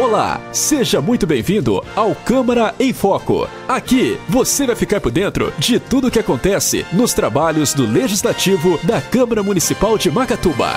[0.00, 3.46] Olá, seja muito bem-vindo ao Câmara em Foco.
[3.68, 8.78] Aqui você vai ficar por dentro de tudo o que acontece nos trabalhos do Legislativo
[8.82, 10.70] da Câmara Municipal de Macatuba.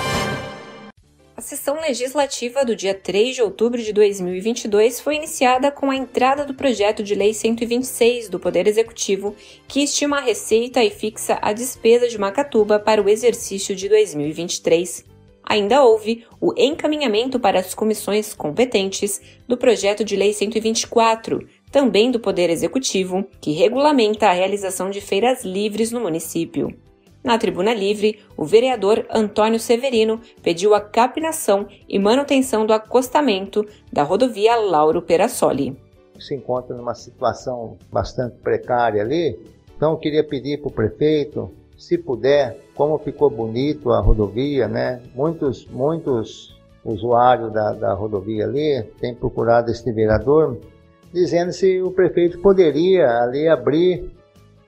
[1.38, 6.44] A sessão legislativa do dia 3 de outubro de 2022 foi iniciada com a entrada
[6.44, 9.34] do projeto de lei 126 do Poder Executivo,
[9.70, 15.13] que estima a receita e fixa a despesa de Macatuba para o exercício de 2023.
[15.44, 22.20] Ainda houve o encaminhamento para as comissões competentes do projeto de lei 124, também do
[22.20, 26.74] Poder Executivo, que regulamenta a realização de feiras livres no município.
[27.24, 34.04] Na tribuna livre, o vereador Antônio Severino pediu a capinação e manutenção do acostamento da
[34.04, 35.78] rodovia Lauro Perassoli.
[36.20, 39.40] Se encontra numa situação bastante precária ali,
[39.76, 41.50] então eu queria pedir para o prefeito
[41.84, 45.02] se puder, como ficou bonito a rodovia, né?
[45.14, 50.58] Muitos, muitos usuários da, da rodovia ali têm procurado este vereador,
[51.12, 54.10] dizendo se o prefeito poderia ali abrir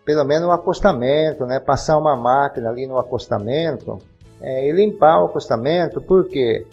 [0.03, 1.57] pelo menos um acostamento, né?
[1.57, 3.97] Passar uma máquina ali no acostamento
[4.41, 6.67] é, e limpar o acostamento, porque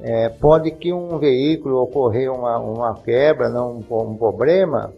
[0.00, 4.92] é, pode que um veículo ocorrer uma, uma quebra, não um, problema,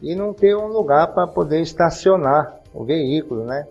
[0.00, 3.66] e não ter um lugar para poder estacionar o veículo, né?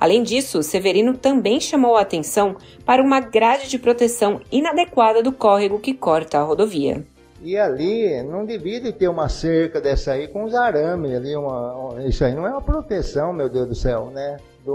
[0.00, 2.56] Além disso, Severino também chamou a atenção
[2.86, 7.04] para uma grade de proteção inadequada do córrego que corta a rodovia.
[7.42, 12.24] E ali não devia ter uma cerca dessa aí com os arames ali, uma, isso
[12.24, 14.38] aí não é uma proteção, meu Deus do céu, né?
[14.64, 14.70] De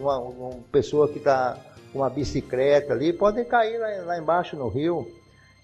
[0.00, 1.56] uma, uma, pessoa que está
[1.92, 5.04] com uma bicicleta ali, pode cair lá, lá embaixo no rio.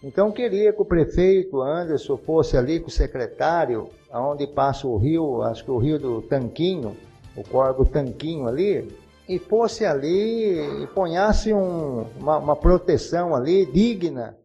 [0.02, 5.42] Então queria que o prefeito Anderson fosse ali com o secretário, aonde passa o rio,
[5.42, 6.96] acho que o rio do Tanquinho,
[7.36, 8.88] o corvo tanquinho ali,
[9.28, 14.36] e fosse ali e ponhasse um, uma, uma proteção ali digna.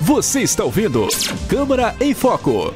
[0.00, 1.06] Você está ouvindo
[1.48, 2.74] Câmara em Foco.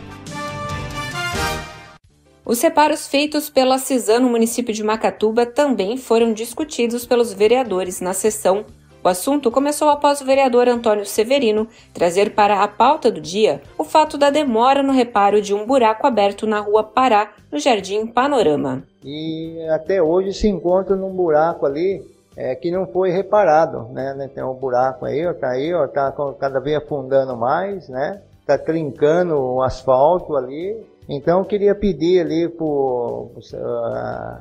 [2.44, 8.12] Os separos feitos pela CISAN no município de Macatuba também foram discutidos pelos vereadores na
[8.12, 8.64] sessão
[9.02, 13.84] o assunto começou após o vereador Antônio Severino trazer para a pauta do dia o
[13.84, 18.84] fato da demora no reparo de um buraco aberto na rua Pará, no Jardim Panorama.
[19.04, 22.04] E até hoje se encontra num buraco ali
[22.36, 24.30] é, que não foi reparado, né?
[24.34, 28.20] Tem um buraco aí, ó, tá aí, ó, tá cada vez afundando mais, né?
[28.46, 30.84] Tá trincando o asfalto ali.
[31.08, 34.36] Então queria pedir ali por uh,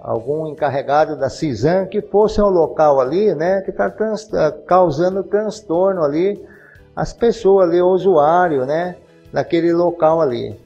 [0.00, 5.22] algum encarregado da CISAM que fosse ao local ali, né, que está trans, tá causando
[5.22, 6.44] transtorno ali
[6.96, 8.96] as pessoas ali, o usuário, né,
[9.32, 10.58] daquele local ali.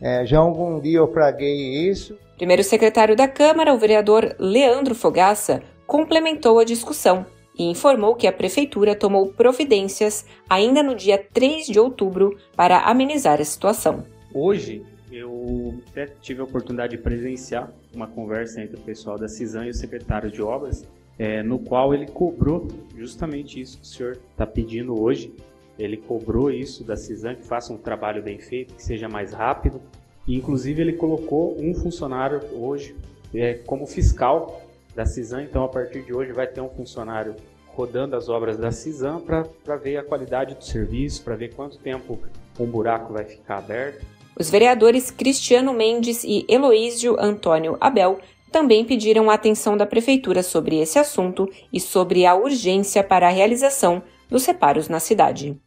[0.00, 2.16] É, já algum dia eu fraguei isso.
[2.42, 7.24] Primeiro secretário da Câmara, o vereador Leandro Fogaça, complementou a discussão
[7.56, 13.40] e informou que a prefeitura tomou providências ainda no dia 3 de outubro para amenizar
[13.40, 14.04] a situação.
[14.34, 19.66] Hoje, eu até tive a oportunidade de presenciar uma conversa entre o pessoal da CISAM
[19.66, 20.84] e o secretário de obras,
[21.20, 22.66] é, no qual ele cobrou
[22.98, 25.32] justamente isso que o senhor está pedindo hoje.
[25.78, 29.80] Ele cobrou isso da CISAM, que faça um trabalho bem feito, que seja mais rápido.
[30.26, 32.94] Inclusive, ele colocou um funcionário hoje
[33.34, 34.62] é, como fiscal
[34.94, 35.42] da CISAM.
[35.42, 37.34] Então, a partir de hoje, vai ter um funcionário
[37.74, 42.18] rodando as obras da CISAM para ver a qualidade do serviço, para ver quanto tempo
[42.58, 44.04] um buraco vai ficar aberto.
[44.38, 48.18] Os vereadores Cristiano Mendes e Heloísio Antônio Abel
[48.50, 53.30] também pediram a atenção da Prefeitura sobre esse assunto e sobre a urgência para a
[53.30, 55.58] realização dos reparos na cidade.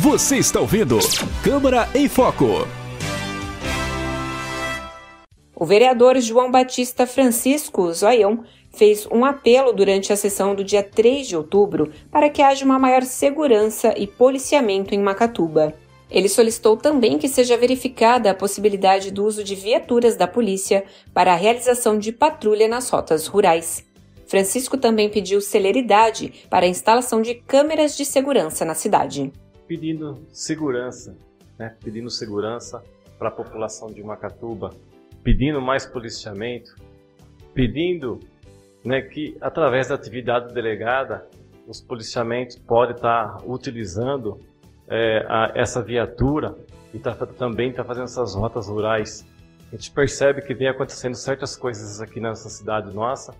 [0.00, 0.96] Você está ouvindo
[1.42, 2.68] Câmara em Foco.
[5.56, 11.26] O vereador João Batista Francisco Zoião fez um apelo durante a sessão do dia 3
[11.26, 15.74] de outubro para que haja uma maior segurança e policiamento em Macatuba.
[16.08, 21.32] Ele solicitou também que seja verificada a possibilidade do uso de viaturas da polícia para
[21.32, 23.84] a realização de patrulha nas rotas rurais.
[24.28, 29.32] Francisco também pediu celeridade para a instalação de câmeras de segurança na cidade.
[29.68, 31.16] Pedindo segurança,
[31.56, 31.76] né?
[31.84, 32.82] pedindo segurança
[33.18, 34.70] para a população de Macatuba,
[35.22, 36.74] pedindo mais policiamento,
[37.54, 38.18] pedindo
[38.84, 41.28] né, que através da atividade delegada
[41.66, 44.40] os policiamentos podem estar utilizando
[44.88, 46.56] é, a, essa viatura
[46.94, 49.26] e tá, também está fazendo essas rotas rurais.
[49.70, 53.34] A gente percebe que vem acontecendo certas coisas aqui nessa cidade nossa,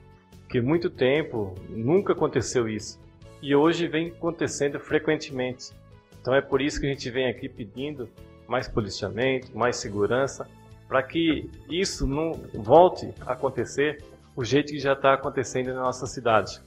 [0.49, 3.01] que muito tempo nunca aconteceu isso.
[3.41, 5.73] E hoje vem acontecendo frequentemente.
[6.21, 8.09] Então é por isso que a gente vem aqui pedindo
[8.47, 10.49] mais policiamento, mais segurança,
[10.89, 14.03] para que isso não volte a acontecer
[14.35, 16.61] o jeito que já está acontecendo na nossa cidade.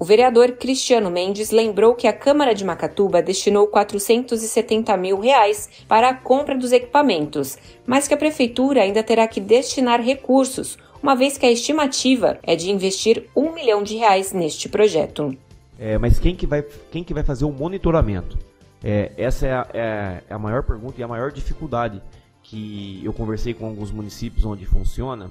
[0.00, 6.08] O vereador Cristiano Mendes lembrou que a Câmara de Macatuba destinou 470 mil reais para
[6.08, 11.36] a compra dos equipamentos, mas que a Prefeitura ainda terá que destinar recursos, uma vez
[11.36, 15.36] que a estimativa é de investir um milhão de reais neste projeto.
[15.78, 18.38] É, mas quem que, vai, quem que vai fazer o monitoramento?
[18.82, 22.02] É, essa é a, é, é a maior pergunta e a maior dificuldade
[22.42, 25.28] que eu conversei com alguns municípios onde funciona.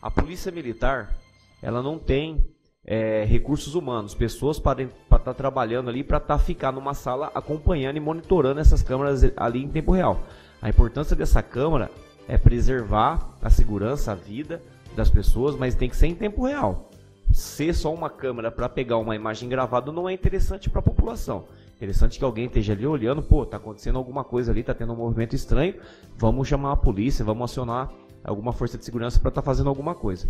[0.00, 1.14] A polícia militar,
[1.60, 2.44] ela não tem
[2.84, 7.96] é, recursos humanos, pessoas para estar tá trabalhando ali para tá, ficar numa sala acompanhando
[7.96, 10.20] e monitorando essas câmeras ali em tempo real.
[10.60, 11.90] A importância dessa câmera
[12.28, 14.62] é preservar a segurança, a vida
[14.96, 16.90] das pessoas, mas tem que ser em tempo real.
[17.32, 21.46] Ser só uma câmera para pegar uma imagem gravada não é interessante para a população.
[21.76, 24.96] Interessante que alguém esteja ali olhando, pô, tá acontecendo alguma coisa ali, tá tendo um
[24.96, 25.74] movimento estranho,
[26.16, 27.90] vamos chamar a polícia, vamos acionar
[28.22, 30.28] alguma força de segurança para estar tá fazendo alguma coisa.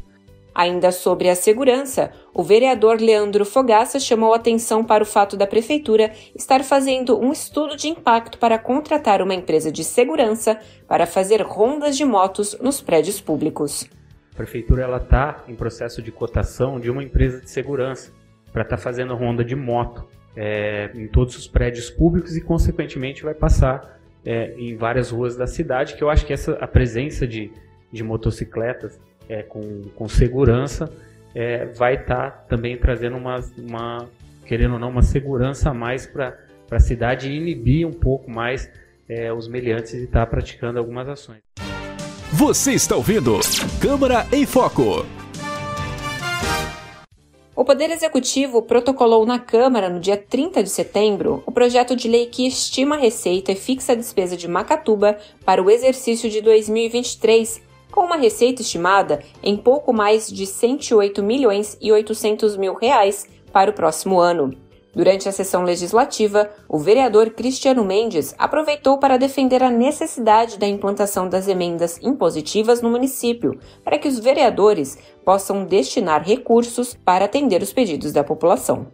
[0.55, 6.12] Ainda sobre a segurança, o vereador Leandro Fogaça chamou atenção para o fato da prefeitura
[6.35, 11.96] estar fazendo um estudo de impacto para contratar uma empresa de segurança para fazer rondas
[11.96, 13.88] de motos nos prédios públicos.
[14.32, 18.12] A prefeitura ela está em processo de cotação de uma empresa de segurança
[18.52, 23.22] para estar tá fazendo ronda de moto é, em todos os prédios públicos e, consequentemente,
[23.22, 25.94] vai passar é, em várias ruas da cidade.
[25.94, 27.50] Que eu acho que essa a presença de,
[27.92, 28.98] de motocicletas
[29.28, 30.90] é, com, com segurança,
[31.34, 34.08] é, vai estar tá também trazendo uma, uma,
[34.46, 36.36] querendo ou não, uma segurança a mais para
[36.70, 38.70] a cidade e inibir um pouco mais
[39.08, 41.40] é, os meliantes e estar tá praticando algumas ações.
[42.32, 43.38] Você está ouvindo
[43.81, 45.23] Câmara em Foco.
[47.56, 52.26] O Poder Executivo protocolou na Câmara, no dia 30 de setembro, o projeto de lei
[52.26, 57.62] que estima a receita e fixa a despesa de Macatuba para o exercício de 2023
[57.92, 63.70] com uma receita estimada em pouco mais de 108 milhões e 800 mil reais para
[63.70, 64.63] o próximo ano.
[64.94, 71.29] Durante a sessão legislativa, o vereador Cristiano Mendes aproveitou para defender a necessidade da implantação
[71.29, 77.73] das emendas impositivas no município, para que os vereadores possam destinar recursos para atender os
[77.73, 78.87] pedidos da população.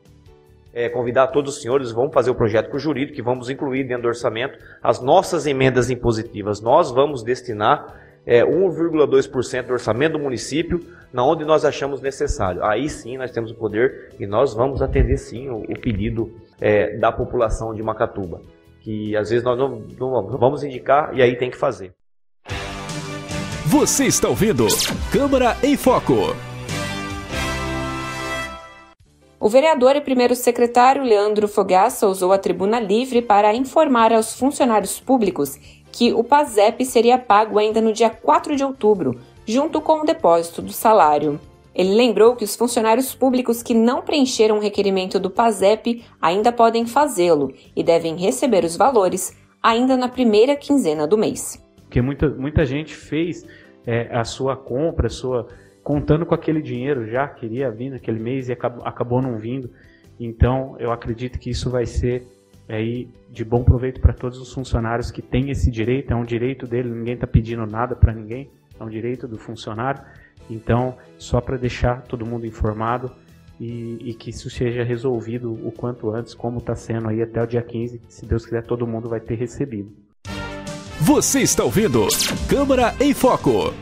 [0.73, 3.85] É, convidar todos os senhores, vamos fazer o projeto para o jurídico que vamos incluir
[3.85, 6.61] dentro do orçamento as nossas emendas impositivas.
[6.61, 10.81] Nós vamos destinar é, 1,2% do orçamento do município,
[11.13, 12.65] na onde nós achamos necessário.
[12.65, 16.97] Aí sim nós temos o poder e nós vamos atender sim o, o pedido é,
[16.97, 18.41] da população de Macatuba,
[18.81, 21.93] que às vezes nós não, não vamos indicar e aí tem que fazer.
[23.67, 24.67] Você está ouvindo
[25.13, 26.35] Câmara em Foco.
[29.39, 35.01] O vereador e primeiro secretário Leandro Fogaça usou a tribuna livre para informar aos funcionários
[35.01, 35.57] públicos
[35.91, 39.19] que o PASEP seria pago ainda no dia 4 de outubro,
[39.51, 41.41] junto com o depósito do salário.
[41.75, 46.87] Ele lembrou que os funcionários públicos que não preencheram o requerimento do PASEP ainda podem
[46.87, 51.65] fazê-lo e devem receber os valores ainda na primeira quinzena do mês.
[51.83, 53.47] Porque muita, muita gente fez
[53.87, 55.49] é, a sua compra, a sua
[55.83, 59.71] contando com aquele dinheiro já, queria vir naquele mês e acabou, acabou não vindo.
[60.19, 62.27] Então, eu acredito que isso vai ser
[62.69, 66.67] aí de bom proveito para todos os funcionários que têm esse direito, é um direito
[66.67, 70.03] dele, ninguém está pedindo nada para ninguém, é um direito do funcionário.
[70.49, 73.13] Então, só para deixar todo mundo informado
[73.61, 77.47] e, e, que isso seja resolvido o quanto antes, como está sendo aí até o
[77.47, 79.95] dia 15, se Deus quiser, todo mundo vai ter recebido.
[81.01, 82.09] Você está ouvindo
[82.49, 83.75] Câmara em Foco.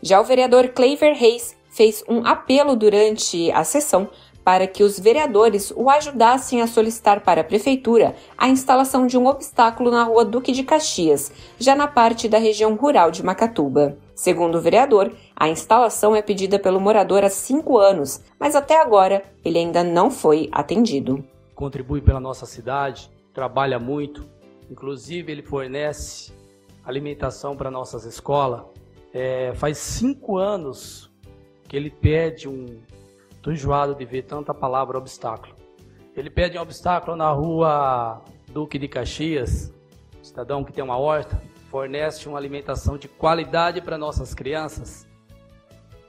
[0.00, 4.08] Já o vereador Cleiver Reis fez um apelo durante a sessão
[4.48, 9.26] para que os vereadores o ajudassem a solicitar para a Prefeitura a instalação de um
[9.26, 13.98] obstáculo na rua Duque de Caxias, já na parte da região rural de Macatuba.
[14.14, 19.22] Segundo o vereador, a instalação é pedida pelo morador há cinco anos, mas até agora
[19.44, 21.22] ele ainda não foi atendido.
[21.54, 24.24] Contribui pela nossa cidade, trabalha muito,
[24.70, 26.32] inclusive ele fornece
[26.82, 28.62] alimentação para nossas escolas.
[29.12, 31.12] É, faz cinco anos
[31.68, 32.80] que ele pede um
[33.48, 35.54] Estou enjoado de ver tanta palavra obstáculo.
[36.14, 39.72] Ele pede um obstáculo na rua Duque de Caxias,
[40.22, 41.40] cidadão que tem uma horta,
[41.70, 45.08] fornece uma alimentação de qualidade para nossas crianças.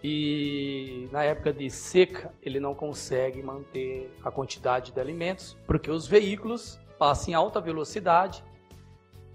[0.04, 6.06] E na época de seca, ele não consegue manter a quantidade de alimentos, porque os
[6.06, 8.44] veículos passam em alta velocidade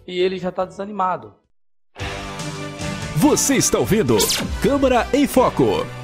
[0.06, 1.34] e ele já está desanimado.
[3.16, 4.18] Você está ouvindo
[4.62, 6.03] Câmara em Foco.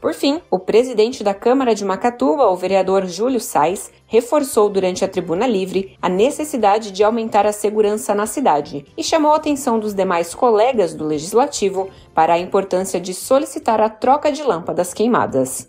[0.00, 5.08] Por fim, o presidente da Câmara de Macatuba, o vereador Júlio Sais, reforçou durante a
[5.08, 9.94] tribuna livre a necessidade de aumentar a segurança na cidade e chamou a atenção dos
[9.94, 15.68] demais colegas do legislativo para a importância de solicitar a troca de lâmpadas queimadas.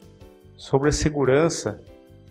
[0.55, 1.81] Sobre a segurança,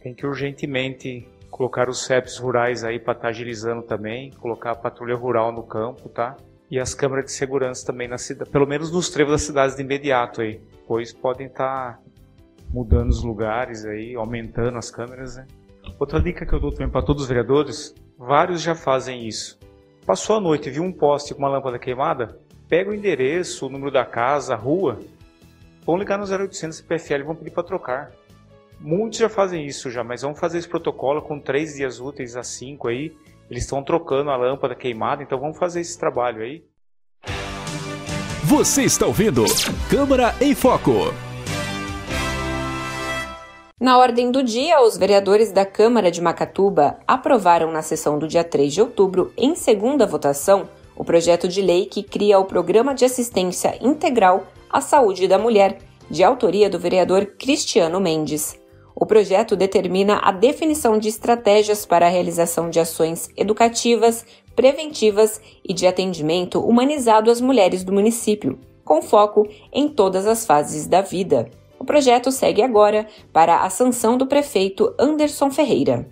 [0.01, 4.77] tem que urgentemente colocar os CEPs rurais aí para estar tá agilizando também, colocar a
[4.77, 6.37] patrulha rural no campo, tá?
[6.71, 9.83] E as câmeras de segurança também na cidade, pelo menos nos trevos das cidades de
[9.83, 10.61] imediato aí.
[10.87, 12.01] Pois podem estar tá
[12.71, 15.47] mudando os lugares aí, aumentando as câmeras, né?
[15.99, 19.59] Outra dica que eu dou também para todos os vereadores, vários já fazem isso.
[20.05, 22.39] Passou a noite, viu um poste com uma lâmpada queimada?
[22.69, 25.01] Pega o endereço, o número da casa, a rua,
[25.85, 28.13] vão ligar no 0800 CPFL e vão pedir para trocar.
[28.81, 32.43] Muitos já fazem isso já, mas vamos fazer esse protocolo com três dias úteis a
[32.43, 33.17] cinco aí.
[33.51, 36.63] Eles estão trocando a lâmpada queimada, então vamos fazer esse trabalho aí.
[38.45, 39.45] Você está ouvindo
[39.91, 41.13] Câmara em Foco.
[43.81, 48.43] Na ordem do dia, os vereadores da Câmara de Macatuba aprovaram na sessão do dia
[48.43, 53.05] 3 de outubro, em segunda votação, o projeto de lei que cria o Programa de
[53.05, 55.79] Assistência Integral à Saúde da Mulher,
[56.11, 58.59] de autoria do vereador Cristiano Mendes.
[59.01, 64.27] O projeto determina a definição de estratégias para a realização de ações educativas,
[64.57, 70.89] preventivas e de atendimento humanizado às mulheres do município, com foco em todas as fases
[70.89, 71.49] da vida.
[71.79, 76.09] O projeto segue agora para a sanção do prefeito Anderson Ferreira.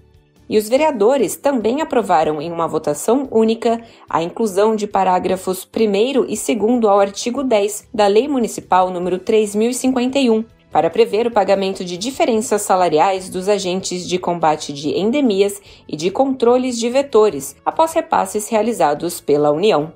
[0.49, 6.55] E os vereadores também aprovaram em uma votação única a inclusão de parágrafos 1 e
[6.55, 10.45] 2 ao artigo 10 da Lei Municipal número 3051,
[10.76, 16.11] para prever o pagamento de diferenças salariais dos agentes de combate de endemias e de
[16.11, 19.90] controles de vetores após repasses realizados pela União.